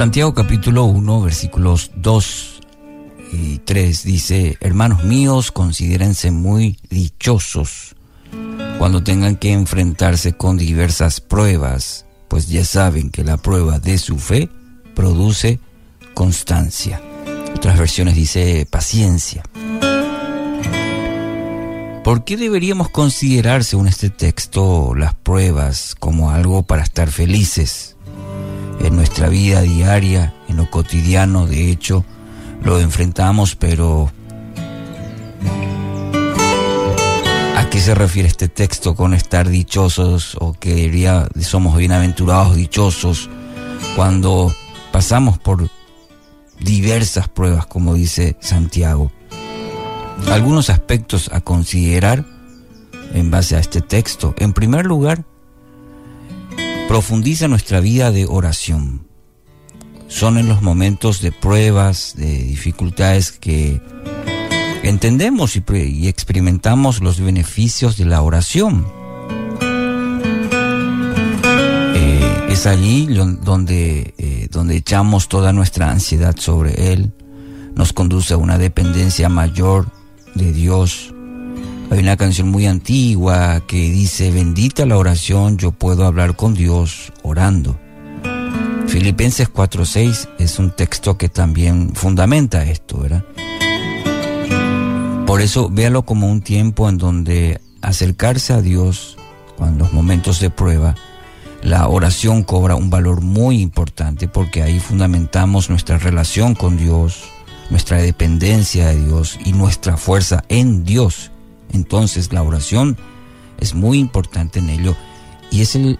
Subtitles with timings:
[0.00, 2.60] Santiago capítulo 1 versículos 2
[3.34, 7.94] y 3 dice, hermanos míos, considérense muy dichosos
[8.78, 14.18] cuando tengan que enfrentarse con diversas pruebas, pues ya saben que la prueba de su
[14.18, 14.48] fe
[14.94, 15.60] produce
[16.14, 17.02] constancia.
[17.54, 19.42] Otras versiones dice paciencia.
[22.02, 27.98] ¿Por qué deberíamos considerar, según este texto, las pruebas como algo para estar felices?
[28.80, 32.04] En nuestra vida diaria, en lo cotidiano, de hecho,
[32.62, 34.10] lo enfrentamos, pero
[37.56, 43.28] ¿a qué se refiere este texto con estar dichosos o que diría somos bienaventurados, dichosos,
[43.96, 44.52] cuando
[44.92, 45.68] pasamos por
[46.58, 49.12] diversas pruebas, como dice Santiago?
[50.30, 52.24] Algunos aspectos a considerar
[53.14, 54.34] en base a este texto.
[54.38, 55.24] En primer lugar,
[56.90, 59.06] profundiza nuestra vida de oración.
[60.08, 63.80] Son en los momentos de pruebas, de dificultades que
[64.82, 68.88] entendemos y, experimentamos los beneficios de la oración.
[71.94, 77.12] Eh, es allí donde, eh, donde echamos toda nuestra ansiedad sobre Él,
[77.76, 79.92] nos conduce a una dependencia mayor
[80.34, 81.14] de Dios.
[81.90, 87.12] Hay una canción muy antigua que dice, bendita la oración, yo puedo hablar con Dios
[87.22, 87.76] orando.
[88.86, 93.24] Filipenses 4:6 es un texto que también fundamenta esto, ¿verdad?
[95.26, 99.16] Por eso véalo como un tiempo en donde acercarse a Dios,
[99.56, 100.94] cuando los momentos de prueba,
[101.62, 107.24] la oración cobra un valor muy importante porque ahí fundamentamos nuestra relación con Dios,
[107.68, 111.29] nuestra dependencia de Dios y nuestra fuerza en Dios.
[111.72, 112.96] Entonces la oración
[113.58, 114.96] es muy importante en ello
[115.50, 115.98] y es el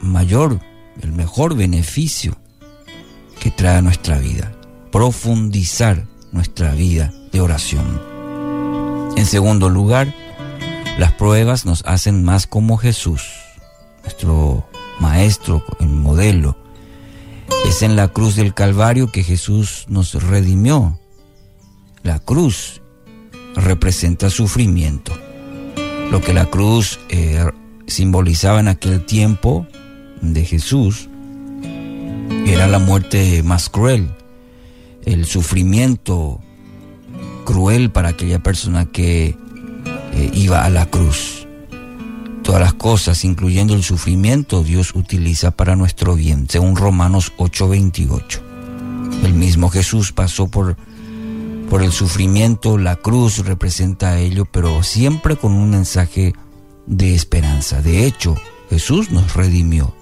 [0.00, 0.60] mayor,
[1.00, 2.36] el mejor beneficio
[3.40, 4.52] que trae a nuestra vida.
[4.92, 8.00] Profundizar nuestra vida de oración.
[9.16, 10.14] En segundo lugar,
[10.98, 13.22] las pruebas nos hacen más como Jesús,
[14.02, 14.68] nuestro
[14.98, 16.56] maestro, el modelo.
[17.66, 21.00] Es en la cruz del Calvario que Jesús nos redimió
[22.02, 22.80] la cruz
[23.54, 25.12] representa sufrimiento.
[26.10, 27.44] Lo que la cruz eh,
[27.86, 29.66] simbolizaba en aquel tiempo
[30.20, 31.08] de Jesús
[32.46, 34.10] era la muerte más cruel,
[35.04, 36.40] el sufrimiento
[37.44, 39.36] cruel para aquella persona que
[40.14, 41.46] eh, iba a la cruz.
[42.42, 48.40] Todas las cosas, incluyendo el sufrimiento, Dios utiliza para nuestro bien, según Romanos 8:28.
[49.24, 50.76] El mismo Jesús pasó por
[51.70, 56.34] por el sufrimiento, la cruz representa ello, pero siempre con un mensaje
[56.86, 57.80] de esperanza.
[57.80, 58.34] De hecho,
[58.68, 59.94] Jesús nos redimió.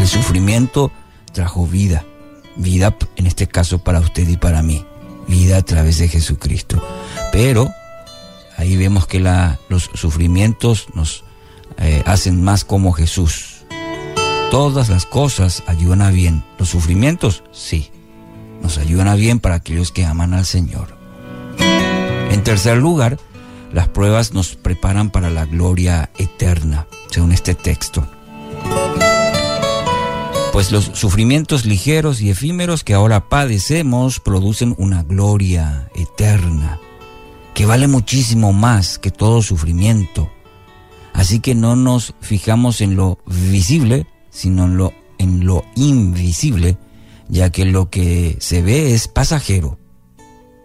[0.00, 0.90] El sufrimiento
[1.32, 2.04] trajo vida,
[2.56, 4.84] vida en este caso para usted y para mí,
[5.28, 6.84] vida a través de Jesucristo.
[7.30, 7.70] Pero
[8.56, 11.22] ahí vemos que los sufrimientos nos
[11.78, 13.64] eh, hacen más como Jesús.
[14.50, 16.42] Todas las cosas ayudan a bien.
[16.58, 17.91] Los sufrimientos, sí
[18.62, 20.96] nos ayudan a bien para aquellos que aman al Señor.
[22.30, 23.18] En tercer lugar,
[23.72, 28.06] las pruebas nos preparan para la gloria eterna, según este texto.
[30.52, 36.78] Pues los sufrimientos ligeros y efímeros que ahora padecemos producen una gloria eterna,
[37.54, 40.30] que vale muchísimo más que todo sufrimiento.
[41.14, 46.76] Así que no nos fijamos en lo visible, sino en lo, en lo invisible,
[47.32, 49.78] ya que lo que se ve es pasajero,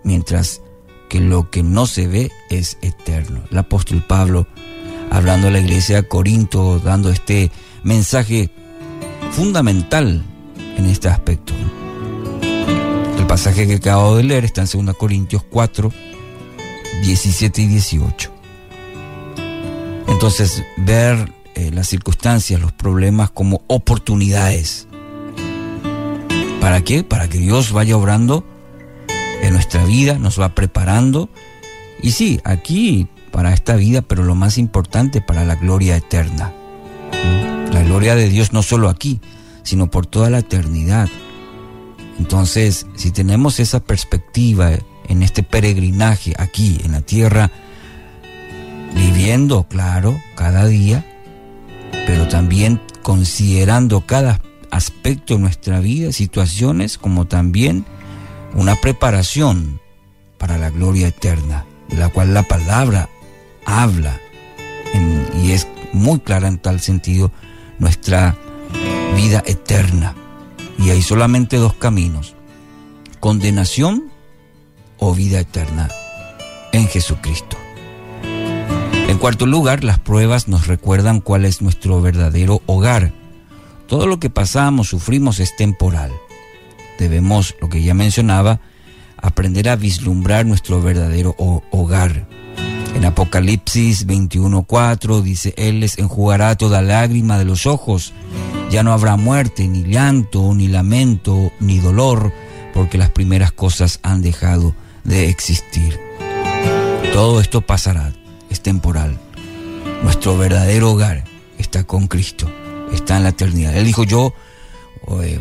[0.04, 0.62] mientras
[1.08, 3.42] que lo que no se ve es eterno.
[3.50, 4.48] El apóstol Pablo,
[5.10, 7.52] hablando a la iglesia de Corinto, dando este
[7.84, 8.50] mensaje
[9.32, 10.26] fundamental
[10.78, 11.54] en este aspecto.
[13.18, 15.90] El pasaje que acabo de leer está en 2 Corintios 4,
[17.02, 18.32] 17 y 18.
[20.10, 24.87] Entonces, ver eh, las circunstancias, los problemas como oportunidades
[26.68, 27.02] ¿Para qué?
[27.02, 28.44] Para que Dios vaya obrando
[29.42, 31.30] en nuestra vida, nos va preparando.
[32.04, 36.52] Y sí, aquí para esta vida, pero lo más importante, para la gloria eterna.
[37.72, 39.22] La gloria de Dios no solo aquí,
[39.64, 41.08] sino por toda la eternidad.
[42.20, 44.72] Entonces, si tenemos esa perspectiva
[45.08, 47.50] en este peregrinaje aquí en la tierra,
[48.94, 51.06] viviendo, claro, cada día,
[52.06, 54.42] pero también considerando cada
[54.72, 57.86] aspecto de nuestra vida, situaciones, como también
[58.54, 59.80] una preparación
[60.38, 63.10] para la gloria eterna, la cual la palabra
[63.66, 64.20] habla
[65.44, 67.32] y es muy clara en tal sentido
[67.80, 68.36] nuestra
[69.16, 70.16] vida eterna.
[70.78, 72.36] Y hay solamente dos caminos,
[73.20, 74.12] condenación
[74.98, 75.90] o vida eterna
[76.72, 77.58] en Jesucristo.
[79.08, 83.14] En cuarto lugar, las pruebas nos recuerdan cuál es nuestro verdadero hogar.
[83.88, 86.12] Todo lo que pasamos, sufrimos es temporal.
[87.00, 88.60] Debemos, lo que ya mencionaba,
[89.18, 91.36] aprender a vislumbrar nuestro verdadero
[91.72, 92.28] hogar.
[92.96, 98.14] En Apocalipsis 21:4 dice, Él les enjugará toda lágrima de los ojos.
[98.70, 102.34] Ya no habrá muerte, ni llanto, ni lamento, ni dolor,
[102.74, 105.98] porque las primeras cosas han dejado de existir.
[107.14, 108.12] Todo esto pasará,
[108.50, 109.18] es temporal.
[110.04, 111.24] Nuestro verdadero hogar
[111.58, 112.48] está con Cristo,
[112.94, 113.76] está en la eternidad.
[113.76, 114.34] Él dijo, yo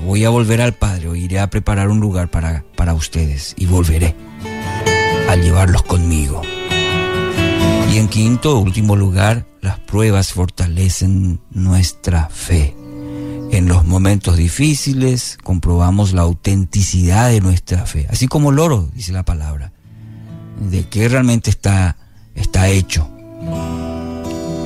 [0.02, 3.66] voy a volver al Padre, o iré a preparar un lugar para, para ustedes y
[3.66, 4.14] volveré
[5.28, 6.42] a llevarlos conmigo.
[7.92, 12.76] Y en quinto, último lugar, las pruebas fortalecen nuestra fe.
[13.50, 19.12] En los momentos difíciles comprobamos la autenticidad de nuestra fe, así como el oro, dice
[19.12, 19.72] la palabra,
[20.60, 21.96] de que realmente está,
[22.34, 23.08] está hecho.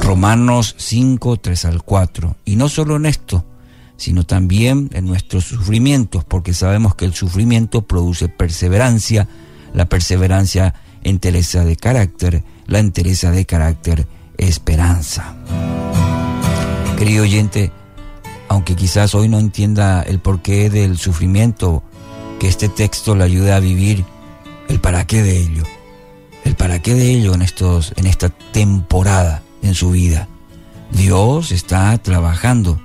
[0.00, 2.37] Romanos 5, 3 al 4.
[2.44, 3.44] Y no solo en esto,
[3.97, 9.29] sino también en nuestros sufrimientos, porque sabemos que el sufrimiento produce perseverancia,
[9.75, 14.06] la perseverancia entereza de carácter, la entereza de carácter
[14.38, 15.37] esperanza.
[16.97, 17.73] Querido oyente,
[18.49, 21.82] aunque quizás hoy no entienda el porqué del sufrimiento,
[22.38, 24.05] que este texto le ayude a vivir
[24.69, 25.64] el para qué de ello,
[26.44, 30.29] el para qué de ello en, estos, en esta temporada en su vida.
[30.93, 32.81] Dios está trabajando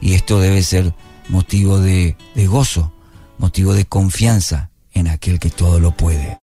[0.00, 0.94] y esto debe ser
[1.28, 2.16] motivo de,
[2.46, 2.92] gozo,
[3.38, 6.38] motivo de confianza en aquel que todo lo puede.